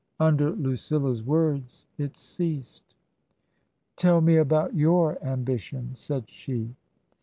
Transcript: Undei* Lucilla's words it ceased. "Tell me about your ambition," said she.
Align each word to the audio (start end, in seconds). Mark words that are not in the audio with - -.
Undei* 0.19 0.59
Lucilla's 0.59 1.21
words 1.23 1.85
it 1.99 2.17
ceased. 2.17 2.95
"Tell 3.97 4.19
me 4.19 4.35
about 4.37 4.73
your 4.73 5.23
ambition," 5.23 5.93
said 5.93 6.27
she. 6.27 6.75